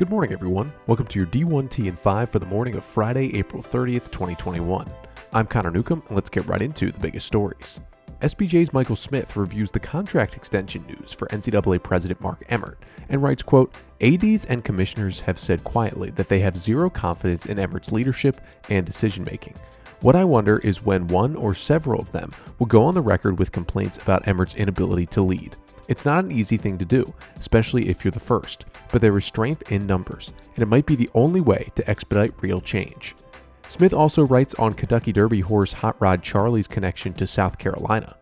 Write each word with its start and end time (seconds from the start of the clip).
Good 0.00 0.08
morning, 0.08 0.32
everyone. 0.32 0.72
Welcome 0.86 1.08
to 1.08 1.18
your 1.18 1.28
D1T 1.28 1.86
and 1.86 1.98
5 1.98 2.30
for 2.30 2.38
the 2.38 2.46
morning 2.46 2.74
of 2.74 2.82
Friday, 2.82 3.36
April 3.36 3.62
30th, 3.62 4.10
2021. 4.10 4.90
I'm 5.34 5.46
Connor 5.46 5.70
Newcomb, 5.70 6.02
and 6.08 6.14
let's 6.14 6.30
get 6.30 6.46
right 6.46 6.62
into 6.62 6.90
the 6.90 6.98
biggest 6.98 7.26
stories. 7.26 7.80
SBJ's 8.22 8.72
Michael 8.72 8.96
Smith 8.96 9.36
reviews 9.36 9.70
the 9.70 9.78
contract 9.78 10.36
extension 10.36 10.86
news 10.86 11.12
for 11.12 11.28
NCAA 11.28 11.82
President 11.82 12.18
Mark 12.22 12.42
Emmert 12.48 12.82
and 13.10 13.22
writes, 13.22 13.42
quote, 13.42 13.74
ADs 14.00 14.46
and 14.46 14.64
commissioners 14.64 15.20
have 15.20 15.38
said 15.38 15.64
quietly 15.64 16.08
that 16.12 16.30
they 16.30 16.40
have 16.40 16.56
zero 16.56 16.88
confidence 16.88 17.44
in 17.44 17.58
Emmert's 17.58 17.92
leadership 17.92 18.40
and 18.70 18.86
decision 18.86 19.22
making. 19.24 19.54
What 20.00 20.16
I 20.16 20.24
wonder 20.24 20.60
is 20.60 20.82
when 20.82 21.08
one 21.08 21.36
or 21.36 21.52
several 21.52 22.00
of 22.00 22.10
them 22.10 22.32
will 22.58 22.68
go 22.68 22.84
on 22.84 22.94
the 22.94 23.02
record 23.02 23.38
with 23.38 23.52
complaints 23.52 23.98
about 23.98 24.26
Emmert's 24.26 24.54
inability 24.54 25.04
to 25.08 25.20
lead. 25.20 25.56
It's 25.90 26.04
not 26.04 26.22
an 26.22 26.30
easy 26.30 26.56
thing 26.56 26.78
to 26.78 26.84
do, 26.84 27.12
especially 27.36 27.88
if 27.88 28.04
you're 28.04 28.12
the 28.12 28.20
first, 28.20 28.64
but 28.92 29.00
there 29.00 29.16
is 29.18 29.24
strength 29.24 29.72
in 29.72 29.88
numbers, 29.88 30.32
and 30.54 30.62
it 30.62 30.68
might 30.68 30.86
be 30.86 30.94
the 30.94 31.10
only 31.14 31.40
way 31.40 31.72
to 31.74 31.90
expedite 31.90 32.40
real 32.40 32.60
change. 32.60 33.16
Smith 33.66 33.92
also 33.92 34.24
writes 34.24 34.54
on 34.54 34.72
Kentucky 34.72 35.12
Derby 35.12 35.40
horse 35.40 35.72
Hot 35.72 36.00
Rod 36.00 36.22
Charlie's 36.22 36.68
connection 36.68 37.12
to 37.14 37.26
South 37.26 37.58
Carolina. 37.58 38.14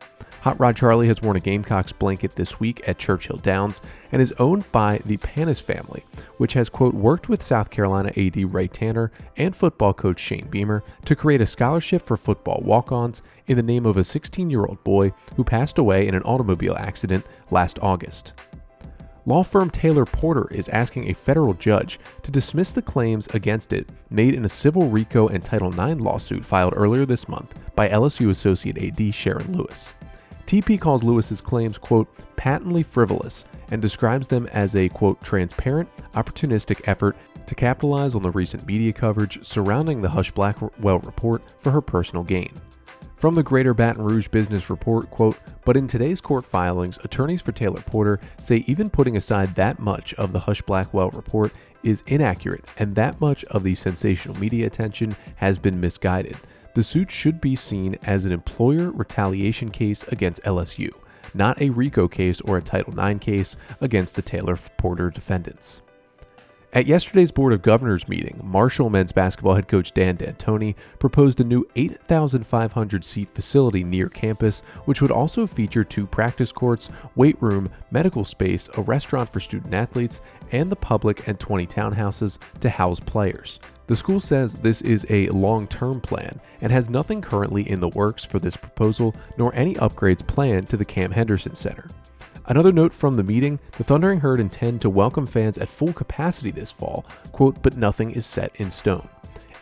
Hot 0.42 0.58
Rod 0.60 0.76
Charlie 0.76 1.08
has 1.08 1.20
worn 1.20 1.36
a 1.36 1.40
Gamecocks 1.40 1.90
blanket 1.90 2.36
this 2.36 2.60
week 2.60 2.86
at 2.86 2.98
Churchill 2.98 3.38
Downs 3.38 3.80
and 4.12 4.22
is 4.22 4.32
owned 4.38 4.70
by 4.70 5.00
the 5.04 5.16
Panis 5.16 5.60
family, 5.60 6.04
which 6.36 6.52
has, 6.52 6.68
quote, 6.68 6.94
worked 6.94 7.28
with 7.28 7.42
South 7.42 7.70
Carolina 7.70 8.12
AD 8.16 8.36
Ray 8.54 8.68
Tanner 8.68 9.10
and 9.36 9.54
football 9.54 9.92
coach 9.92 10.20
Shane 10.20 10.46
Beamer 10.48 10.84
to 11.06 11.16
create 11.16 11.40
a 11.40 11.46
scholarship 11.46 12.02
for 12.02 12.16
football 12.16 12.62
walk 12.64 12.92
ons 12.92 13.22
in 13.48 13.56
the 13.56 13.62
name 13.64 13.84
of 13.84 13.96
a 13.96 14.04
16 14.04 14.48
year 14.48 14.64
old 14.64 14.82
boy 14.84 15.12
who 15.34 15.42
passed 15.42 15.76
away 15.78 16.06
in 16.06 16.14
an 16.14 16.22
automobile 16.22 16.76
accident 16.78 17.26
last 17.50 17.80
August. 17.82 18.34
Law 19.26 19.42
firm 19.42 19.68
Taylor 19.68 20.06
Porter 20.06 20.48
is 20.52 20.68
asking 20.68 21.10
a 21.10 21.14
federal 21.14 21.52
judge 21.52 21.98
to 22.22 22.30
dismiss 22.30 22.72
the 22.72 22.80
claims 22.80 23.26
against 23.34 23.72
it 23.72 23.90
made 24.08 24.34
in 24.34 24.44
a 24.44 24.48
civil 24.48 24.88
RICO 24.88 25.28
and 25.28 25.44
Title 25.44 25.68
IX 25.68 26.00
lawsuit 26.00 26.46
filed 26.46 26.72
earlier 26.76 27.04
this 27.04 27.28
month 27.28 27.52
by 27.74 27.88
LSU 27.88 28.30
associate 28.30 28.78
AD 28.78 29.14
Sharon 29.14 29.52
Lewis. 29.52 29.92
TP 30.48 30.80
calls 30.80 31.02
Lewis's 31.02 31.42
claims, 31.42 31.76
quote, 31.76 32.08
patently 32.36 32.82
frivolous 32.82 33.44
and 33.70 33.82
describes 33.82 34.26
them 34.26 34.46
as 34.46 34.74
a, 34.76 34.88
quote, 34.88 35.20
transparent, 35.20 35.86
opportunistic 36.14 36.80
effort 36.88 37.18
to 37.46 37.54
capitalize 37.54 38.14
on 38.14 38.22
the 38.22 38.30
recent 38.30 38.66
media 38.66 38.90
coverage 38.90 39.44
surrounding 39.44 40.00
the 40.00 40.08
Husch 40.08 40.32
Blackwell 40.32 41.00
report 41.00 41.42
for 41.60 41.70
her 41.70 41.82
personal 41.82 42.24
gain. 42.24 42.50
From 43.16 43.34
the 43.34 43.42
Greater 43.42 43.74
Baton 43.74 44.02
Rouge 44.02 44.28
Business 44.28 44.70
Report, 44.70 45.10
quote, 45.10 45.36
but 45.66 45.76
in 45.76 45.86
today's 45.86 46.22
court 46.22 46.46
filings, 46.46 46.98
attorneys 47.04 47.42
for 47.42 47.52
Taylor 47.52 47.82
Porter 47.82 48.18
say 48.38 48.64
even 48.66 48.88
putting 48.88 49.18
aside 49.18 49.54
that 49.54 49.78
much 49.78 50.14
of 50.14 50.32
the 50.32 50.40
Husch 50.40 50.64
Blackwell 50.64 51.10
report 51.10 51.52
is 51.82 52.02
inaccurate 52.06 52.64
and 52.78 52.94
that 52.94 53.20
much 53.20 53.44
of 53.46 53.64
the 53.64 53.74
sensational 53.74 54.38
media 54.38 54.66
attention 54.66 55.14
has 55.36 55.58
been 55.58 55.78
misguided. 55.78 56.38
The 56.78 56.84
suit 56.84 57.10
should 57.10 57.40
be 57.40 57.56
seen 57.56 57.96
as 58.04 58.24
an 58.24 58.30
employer 58.30 58.92
retaliation 58.92 59.70
case 59.70 60.04
against 60.04 60.44
LSU, 60.44 60.90
not 61.34 61.60
a 61.60 61.70
RICO 61.70 62.06
case 62.06 62.40
or 62.42 62.56
a 62.56 62.62
Title 62.62 62.96
IX 62.96 63.18
case 63.18 63.56
against 63.80 64.14
the 64.14 64.22
Taylor 64.22 64.56
Porter 64.76 65.10
defendants. 65.10 65.82
At 66.72 66.86
yesterday's 66.86 67.32
Board 67.32 67.52
of 67.52 67.62
Governors 67.62 68.06
meeting, 68.06 68.40
Marshall 68.44 68.90
men's 68.90 69.10
basketball 69.10 69.56
head 69.56 69.66
coach 69.66 69.92
Dan 69.92 70.14
D'Antoni 70.14 70.76
proposed 71.00 71.40
a 71.40 71.44
new 71.44 71.66
8,500 71.74 73.04
seat 73.04 73.28
facility 73.28 73.82
near 73.82 74.08
campus, 74.08 74.60
which 74.84 75.02
would 75.02 75.10
also 75.10 75.48
feature 75.48 75.82
two 75.82 76.06
practice 76.06 76.52
courts, 76.52 76.90
weight 77.16 77.42
room, 77.42 77.68
medical 77.90 78.24
space, 78.24 78.68
a 78.76 78.82
restaurant 78.82 79.28
for 79.28 79.40
student 79.40 79.74
athletes, 79.74 80.20
and 80.52 80.70
the 80.70 80.76
public 80.76 81.26
and 81.26 81.40
20 81.40 81.66
townhouses 81.66 82.38
to 82.60 82.70
house 82.70 83.00
players. 83.00 83.58
The 83.88 83.96
school 83.96 84.20
says 84.20 84.52
this 84.52 84.82
is 84.82 85.06
a 85.08 85.28
long 85.30 85.66
term 85.66 85.98
plan 86.02 86.38
and 86.60 86.70
has 86.70 86.90
nothing 86.90 87.22
currently 87.22 87.68
in 87.70 87.80
the 87.80 87.88
works 87.88 88.22
for 88.22 88.38
this 88.38 88.54
proposal, 88.54 89.14
nor 89.38 89.54
any 89.54 89.76
upgrades 89.76 90.24
planned 90.26 90.68
to 90.68 90.76
the 90.76 90.84
Cam 90.84 91.10
Henderson 91.10 91.54
Center. 91.54 91.88
Another 92.44 92.70
note 92.70 92.92
from 92.92 93.16
the 93.16 93.22
meeting 93.22 93.58
the 93.78 93.84
Thundering 93.84 94.20
Herd 94.20 94.40
intend 94.40 94.82
to 94.82 94.90
welcome 94.90 95.26
fans 95.26 95.56
at 95.56 95.70
full 95.70 95.94
capacity 95.94 96.50
this 96.50 96.70
fall, 96.70 97.06
quote, 97.32 97.62
but 97.62 97.78
nothing 97.78 98.10
is 98.10 98.26
set 98.26 98.54
in 98.56 98.70
stone. 98.70 99.08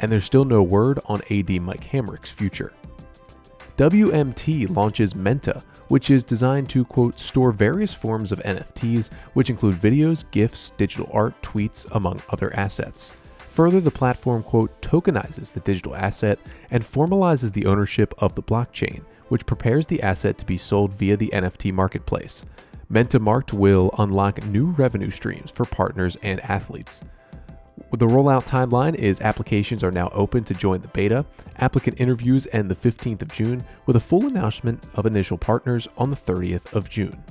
And 0.00 0.10
there's 0.10 0.24
still 0.24 0.44
no 0.44 0.60
word 0.60 0.98
on 1.06 1.22
AD 1.30 1.60
Mike 1.62 1.84
Hamrick's 1.84 2.30
future. 2.30 2.72
WMT 3.76 4.74
launches 4.74 5.14
Menta, 5.14 5.62
which 5.86 6.10
is 6.10 6.24
designed 6.24 6.68
to, 6.70 6.84
quote, 6.84 7.20
store 7.20 7.52
various 7.52 7.94
forms 7.94 8.32
of 8.32 8.40
NFTs, 8.40 9.08
which 9.34 9.50
include 9.50 9.76
videos, 9.76 10.24
GIFs, 10.32 10.72
digital 10.76 11.08
art, 11.12 11.40
tweets, 11.42 11.86
among 11.92 12.20
other 12.30 12.52
assets. 12.56 13.12
Further, 13.56 13.80
the 13.80 13.90
platform, 13.90 14.42
quote, 14.42 14.82
tokenizes 14.82 15.50
the 15.50 15.60
digital 15.60 15.96
asset 15.96 16.38
and 16.70 16.82
formalizes 16.84 17.54
the 17.54 17.64
ownership 17.64 18.12
of 18.18 18.34
the 18.34 18.42
blockchain, 18.42 19.00
which 19.28 19.46
prepares 19.46 19.86
the 19.86 20.02
asset 20.02 20.36
to 20.36 20.44
be 20.44 20.58
sold 20.58 20.92
via 20.92 21.16
the 21.16 21.30
NFT 21.32 21.72
marketplace. 21.72 22.44
Menta 22.92 23.18
Marked 23.18 23.54
will 23.54 23.94
unlock 23.98 24.44
new 24.44 24.72
revenue 24.72 25.08
streams 25.08 25.50
for 25.50 25.64
partners 25.64 26.18
and 26.22 26.38
athletes. 26.40 27.02
The 27.92 28.06
rollout 28.06 28.46
timeline 28.46 28.94
is 28.94 29.22
applications 29.22 29.82
are 29.82 29.90
now 29.90 30.10
open 30.12 30.44
to 30.44 30.52
join 30.52 30.82
the 30.82 30.88
beta. 30.88 31.24
Applicant 31.56 31.98
interviews 31.98 32.46
end 32.52 32.70
the 32.70 32.74
15th 32.74 33.22
of 33.22 33.32
June, 33.32 33.64
with 33.86 33.96
a 33.96 34.00
full 34.00 34.26
announcement 34.26 34.84
of 34.96 35.06
initial 35.06 35.38
partners 35.38 35.88
on 35.96 36.10
the 36.10 36.16
30th 36.16 36.74
of 36.74 36.90
June. 36.90 37.24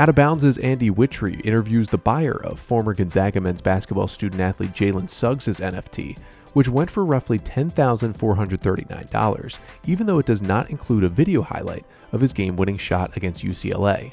Out 0.00 0.08
of 0.08 0.14
Bounds' 0.14 0.56
Andy 0.56 0.90
Wittry 0.90 1.44
interviews 1.44 1.90
the 1.90 1.98
buyer 1.98 2.42
of 2.42 2.58
former 2.58 2.94
Gonzaga 2.94 3.38
men's 3.38 3.60
basketball 3.60 4.08
student 4.08 4.40
athlete 4.40 4.72
Jalen 4.72 5.10
Suggs' 5.10 5.60
NFT, 5.60 6.16
which 6.54 6.70
went 6.70 6.90
for 6.90 7.04
roughly 7.04 7.38
$10,439, 7.38 9.58
even 9.84 10.06
though 10.06 10.18
it 10.18 10.24
does 10.24 10.40
not 10.40 10.70
include 10.70 11.04
a 11.04 11.08
video 11.08 11.42
highlight 11.42 11.84
of 12.12 12.22
his 12.22 12.32
game 12.32 12.56
winning 12.56 12.78
shot 12.78 13.14
against 13.14 13.44
UCLA. 13.44 14.10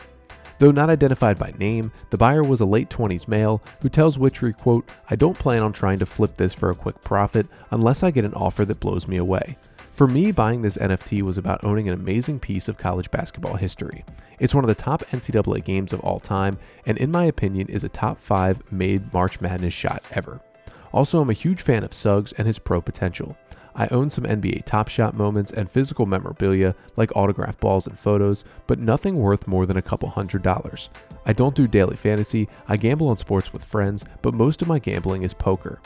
Though 0.59 0.71
not 0.71 0.89
identified 0.89 1.37
by 1.37 1.53
name, 1.57 1.93
the 2.09 2.17
buyer 2.17 2.43
was 2.43 2.59
a 2.59 2.65
late 2.65 2.89
20s 2.89 3.29
male 3.29 3.63
who 3.81 3.87
tells 3.87 4.17
Wittry, 4.17 4.57
quote, 4.57 4.91
I 5.09 5.15
don't 5.15 5.39
plan 5.39 5.63
on 5.63 5.71
trying 5.71 5.99
to 5.99 6.05
flip 6.05 6.35
this 6.35 6.53
for 6.53 6.69
a 6.69 6.75
quick 6.75 6.99
profit 6.99 7.47
unless 7.71 8.03
I 8.03 8.11
get 8.11 8.25
an 8.25 8.33
offer 8.33 8.65
that 8.65 8.81
blows 8.81 9.07
me 9.07 9.15
away. 9.15 9.55
For 9.97 10.05
me, 10.05 10.31
buying 10.31 10.61
this 10.61 10.77
NFT 10.77 11.23
was 11.23 11.39
about 11.39 11.63
owning 11.63 11.87
an 11.87 11.95
amazing 11.95 12.39
piece 12.39 12.67
of 12.67 12.77
college 12.77 13.09
basketball 13.09 13.55
history. 13.55 14.05
It's 14.39 14.53
one 14.53 14.63
of 14.63 14.67
the 14.67 14.75
top 14.75 15.01
NCAA 15.05 15.65
games 15.65 15.91
of 15.91 16.01
all 16.01 16.19
time, 16.19 16.59
and 16.85 16.99
in 16.99 17.09
my 17.09 17.25
opinion, 17.25 17.67
is 17.67 17.83
a 17.83 17.89
top 17.89 18.19
5 18.19 18.71
made 18.71 19.11
March 19.11 19.41
Madness 19.41 19.73
shot 19.73 20.03
ever. 20.11 20.39
Also, 20.93 21.19
I'm 21.19 21.31
a 21.31 21.33
huge 21.33 21.63
fan 21.63 21.83
of 21.83 21.95
Suggs 21.95 22.31
and 22.33 22.45
his 22.45 22.59
pro 22.59 22.79
potential. 22.79 23.35
I 23.73 23.87
own 23.87 24.11
some 24.11 24.25
NBA 24.25 24.65
Top 24.65 24.87
Shot 24.87 25.15
moments 25.15 25.51
and 25.51 25.67
physical 25.67 26.05
memorabilia 26.05 26.75
like 26.95 27.15
autograph 27.15 27.59
balls 27.59 27.87
and 27.87 27.97
photos, 27.97 28.43
but 28.67 28.77
nothing 28.77 29.17
worth 29.17 29.47
more 29.47 29.65
than 29.65 29.77
a 29.77 29.81
couple 29.81 30.09
hundred 30.09 30.43
dollars. 30.43 30.91
I 31.25 31.33
don't 31.33 31.55
do 31.55 31.67
daily 31.67 31.97
fantasy, 31.97 32.47
I 32.67 32.77
gamble 32.77 33.07
on 33.07 33.17
sports 33.17 33.51
with 33.51 33.65
friends, 33.65 34.05
but 34.21 34.35
most 34.35 34.61
of 34.61 34.67
my 34.67 34.77
gambling 34.77 35.23
is 35.23 35.33
poker. 35.33 35.79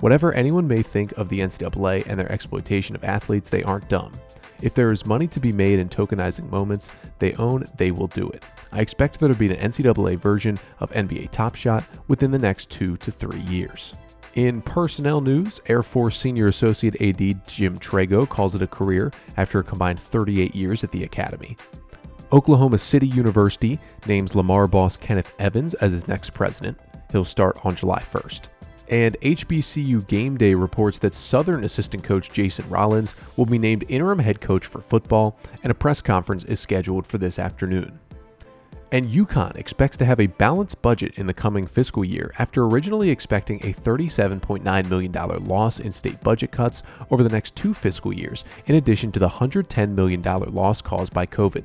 Whatever 0.00 0.32
anyone 0.32 0.68
may 0.68 0.82
think 0.82 1.12
of 1.12 1.28
the 1.28 1.40
NCAA 1.40 2.06
and 2.06 2.18
their 2.18 2.30
exploitation 2.30 2.94
of 2.94 3.04
athletes, 3.04 3.48
they 3.48 3.62
aren't 3.62 3.88
dumb. 3.88 4.12
If 4.62 4.74
there 4.74 4.90
is 4.90 5.06
money 5.06 5.26
to 5.28 5.40
be 5.40 5.52
made 5.52 5.78
in 5.78 5.88
tokenizing 5.88 6.50
moments 6.50 6.90
they 7.18 7.34
own, 7.34 7.66
they 7.76 7.90
will 7.90 8.06
do 8.06 8.28
it. 8.30 8.44
I 8.72 8.80
expect 8.80 9.18
there 9.18 9.28
to 9.28 9.34
be 9.34 9.52
an 9.54 9.70
NCAA 9.70 10.18
version 10.18 10.58
of 10.80 10.90
NBA 10.92 11.30
Top 11.30 11.54
Shot 11.54 11.84
within 12.08 12.30
the 12.30 12.38
next 12.38 12.70
two 12.70 12.96
to 12.98 13.10
three 13.10 13.40
years. 13.40 13.94
In 14.34 14.60
personnel 14.60 15.22
news, 15.22 15.60
Air 15.66 15.82
Force 15.82 16.18
Senior 16.18 16.48
Associate 16.48 16.94
AD 17.00 17.46
Jim 17.48 17.78
Trago 17.78 18.28
calls 18.28 18.54
it 18.54 18.60
a 18.60 18.66
career 18.66 19.10
after 19.38 19.60
a 19.60 19.64
combined 19.64 19.98
38 19.98 20.54
years 20.54 20.84
at 20.84 20.90
the 20.90 21.04
Academy. 21.04 21.56
Oklahoma 22.32 22.76
City 22.76 23.06
University 23.06 23.78
names 24.06 24.34
Lamar 24.34 24.66
boss 24.66 24.96
Kenneth 24.96 25.34
Evans 25.38 25.72
as 25.74 25.94
its 25.94 26.06
next 26.06 26.34
president. 26.34 26.78
He'll 27.12 27.24
start 27.24 27.64
on 27.64 27.76
July 27.76 28.00
1st. 28.00 28.48
And 28.88 29.18
HBCU 29.20 30.06
Game 30.06 30.36
Day 30.36 30.54
reports 30.54 30.98
that 31.00 31.14
Southern 31.14 31.64
assistant 31.64 32.04
coach 32.04 32.30
Jason 32.30 32.68
Rollins 32.68 33.14
will 33.36 33.46
be 33.46 33.58
named 33.58 33.84
interim 33.88 34.18
head 34.18 34.40
coach 34.40 34.66
for 34.66 34.80
football, 34.80 35.38
and 35.62 35.70
a 35.70 35.74
press 35.74 36.00
conference 36.00 36.44
is 36.44 36.60
scheduled 36.60 37.06
for 37.06 37.18
this 37.18 37.38
afternoon. 37.38 37.98
And 38.92 39.08
UConn 39.08 39.56
expects 39.56 39.96
to 39.96 40.04
have 40.04 40.20
a 40.20 40.28
balanced 40.28 40.80
budget 40.80 41.14
in 41.16 41.26
the 41.26 41.34
coming 41.34 41.66
fiscal 41.66 42.04
year 42.04 42.32
after 42.38 42.64
originally 42.64 43.10
expecting 43.10 43.58
a 43.58 43.72
$37.9 43.72 44.88
million 44.88 45.12
loss 45.44 45.80
in 45.80 45.90
state 45.90 46.20
budget 46.20 46.52
cuts 46.52 46.84
over 47.10 47.24
the 47.24 47.28
next 47.28 47.56
two 47.56 47.74
fiscal 47.74 48.12
years, 48.12 48.44
in 48.66 48.76
addition 48.76 49.10
to 49.10 49.18
the 49.18 49.28
$110 49.28 49.90
million 49.90 50.22
loss 50.22 50.80
caused 50.80 51.12
by 51.12 51.26
COVID. 51.26 51.64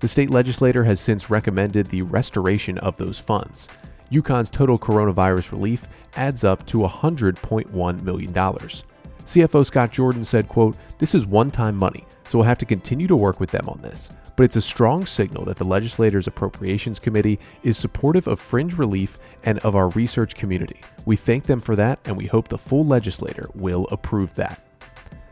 The 0.00 0.08
state 0.08 0.30
legislature 0.30 0.84
has 0.84 1.00
since 1.00 1.30
recommended 1.30 1.86
the 1.86 2.02
restoration 2.02 2.76
of 2.78 2.98
those 2.98 3.18
funds. 3.18 3.68
UConn's 4.10 4.50
total 4.50 4.78
coronavirus 4.78 5.52
relief 5.52 5.86
adds 6.16 6.44
up 6.44 6.64
to 6.66 6.78
$100.1 6.78 8.02
million. 8.02 8.32
CFO 8.32 9.66
Scott 9.66 9.92
Jordan 9.92 10.24
said, 10.24 10.48
quote, 10.48 10.76
This 10.98 11.14
is 11.14 11.26
one-time 11.26 11.76
money, 11.76 12.06
so 12.28 12.38
we'll 12.38 12.46
have 12.46 12.58
to 12.58 12.64
continue 12.64 13.06
to 13.06 13.16
work 13.16 13.40
with 13.40 13.50
them 13.50 13.68
on 13.68 13.80
this. 13.82 14.08
but 14.36 14.44
it's 14.44 14.56
a 14.56 14.60
strong 14.62 15.04
signal 15.04 15.44
that 15.44 15.56
the 15.56 15.64
legislators' 15.64 16.28
appropriations 16.28 17.00
committee 17.00 17.40
is 17.64 17.76
supportive 17.76 18.28
of 18.28 18.38
fringe 18.38 18.78
relief 18.78 19.18
and 19.42 19.58
of 19.60 19.74
our 19.74 19.88
research 19.90 20.36
community. 20.36 20.80
We 21.06 21.16
thank 21.16 21.44
them 21.44 21.58
for 21.58 21.74
that, 21.74 21.98
and 22.04 22.16
we 22.16 22.26
hope 22.26 22.46
the 22.46 22.56
full 22.56 22.86
legislator 22.86 23.48
will 23.54 23.88
approve 23.90 24.32
that. 24.36 24.64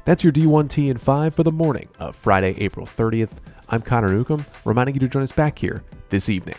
That's 0.04 0.24
your 0.24 0.32
D1T 0.32 0.90
and 0.90 1.00
5 1.00 1.34
for 1.34 1.44
the 1.44 1.52
morning 1.52 1.88
of 2.00 2.16
Friday, 2.16 2.56
April 2.58 2.84
30th. 2.84 3.32
I'm 3.68 3.80
Connor 3.80 4.08
Newcomb, 4.08 4.44
reminding 4.64 4.96
you 4.96 5.00
to 5.00 5.08
join 5.08 5.22
us 5.22 5.32
back 5.32 5.56
here 5.56 5.84
this 6.10 6.28
evening. 6.28 6.56